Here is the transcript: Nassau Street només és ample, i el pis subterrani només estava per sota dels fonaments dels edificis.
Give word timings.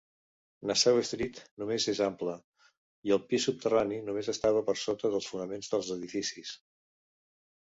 Nassau 0.69 0.95
Street 1.09 1.41
només 1.63 1.85
és 1.93 2.01
ample, 2.05 2.33
i 3.09 3.13
el 3.17 3.21
pis 3.33 3.45
subterrani 3.49 4.01
només 4.09 4.33
estava 4.35 4.65
per 4.71 4.75
sota 4.85 5.13
dels 5.17 5.29
fonaments 5.35 5.71
dels 5.75 5.93
edificis. 5.99 6.57